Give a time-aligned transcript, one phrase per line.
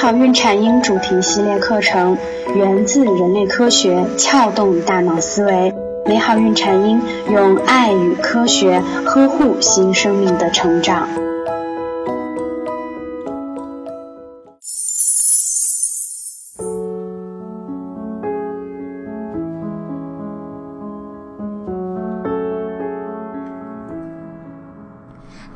[0.00, 2.16] 好孕产婴主题系列课程
[2.54, 5.74] 源自人类科学，撬动大脑思维。
[6.06, 11.08] 美好孕产婴用爱与科学呵护新生命的成长。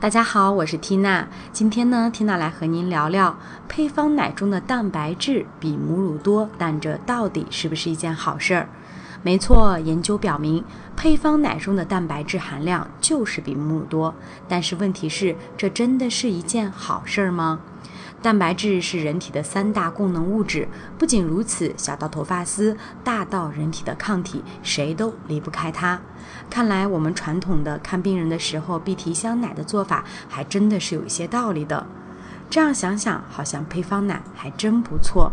[0.02, 1.28] 大家好，我是缇娜。
[1.52, 3.38] 今天呢，缇娜来和您聊聊
[3.68, 8.68] 配方奶中的蛋白质比母乳多，但这到底是不是一件好事儿？
[9.22, 10.64] 没错，研究表明，
[10.96, 14.12] 配方奶中的蛋白质含量就是比母乳多。
[14.48, 17.60] 但是问题是，这真的是一件好事儿吗？
[18.22, 20.68] 蛋白质是人体的三大供能物质。
[20.96, 26.00] 不仅如此，小到头发丝，大到人体的抗体，谁都离不开它。
[26.48, 31.84] 看来我们传统的看病人的时候必提香奶的做法，还真的是有一些道理的。
[32.48, 35.32] 这样想想，好像配方奶还真不错。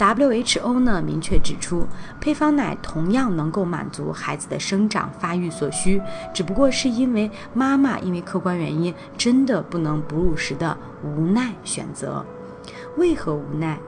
[0.00, 1.86] WHO 呢明确指出，
[2.22, 6.00] 配方奶同样能够满足孩子的生长发育所需，
[6.32, 12.24] 只不过是因为妈妈因为客观原因真的不能哺乳时的无奈选择。
[12.96, 13.78] 为何无奈？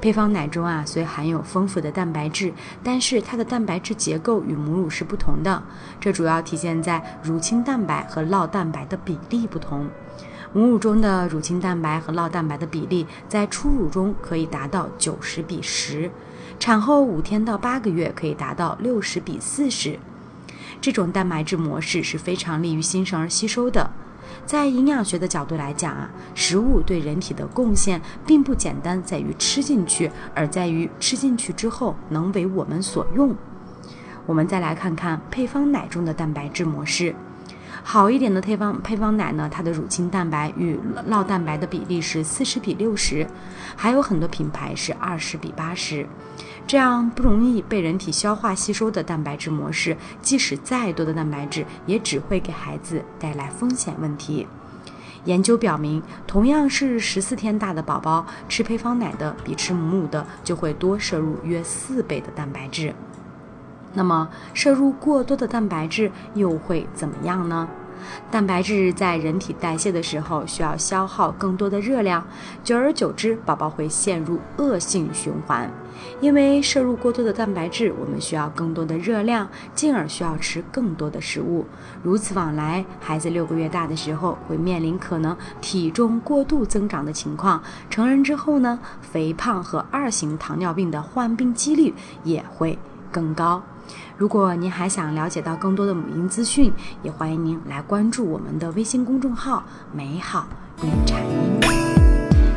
[0.00, 2.52] 配方奶中啊虽含有丰富的蛋白质，
[2.84, 5.60] 但是它的蛋白质结构与母乳是不同的，
[6.00, 9.88] 这主要体现在乳清蛋白和酪蛋白的比例不同。
[10.52, 16.10] 母乳中的乳清蛋白和酪蛋白的比例在初乳中可以达到九十比十，
[16.58, 19.96] 产后五天到八个月可以达到六十比四十。
[20.80, 23.90] 这种蛋白质模式是非常利于新生儿吸收的。
[24.44, 33.36] 在营养学的角度来讲啊，食物对人体的贡献并不简单在于吃进去，而在于吃进去之后能为我们所用。
[34.26, 37.14] 我们再来看看配方奶中的蛋白质模式。
[37.82, 40.78] 好一点的配方配方奶呢，它的乳清蛋白与
[41.08, 43.26] 酪蛋白的比例是四十比六十，
[43.74, 46.06] 还有很多品牌是二十比八十。
[46.66, 54.46] 这样不容易被人体消化吸收的蛋白质模式，即使再多的蛋白质，也只会给孩子带来风险问题。
[55.24, 62.94] 研究表明，同样是十四天大的宝宝，吃配方奶的比吃母乳的就会多摄入约四倍的蛋白质。
[63.92, 67.68] 那么，摄入过多的蛋白质又会怎么样呢？
[68.30, 72.26] 蛋白质在人体代谢的时候需要消耗更多的热量，
[72.62, 75.70] 久而久之，宝宝会陷入恶性循环。
[76.20, 81.66] 因为摄入过多的蛋白质，我们需要更多的热量，进而需要吃更多的食物。
[82.02, 87.60] 如此往来，孩子六个月大的时候会面临可能体重过度增长的情况；
[87.90, 91.92] 成人之后呢，肥胖和二型糖尿病的患病几率
[92.24, 92.78] 也会
[93.10, 93.62] 更高。
[94.16, 96.72] 如果您还想了解到更多的母婴资讯，
[97.02, 100.46] 也欢迎您来关注我们的微信公众号“美好
[100.82, 101.60] 孕产婴”。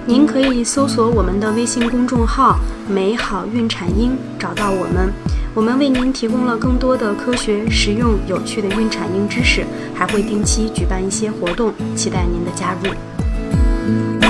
[0.06, 2.58] 您可以搜索我们的微信公众号
[2.90, 5.12] “美好孕产婴”，找到我们。
[5.56, 9.66] 我们为您提供了更多的科学、实用、有趣的孕产婴知识，
[9.96, 14.23] 还会定期举办一些活动，期待您的加入。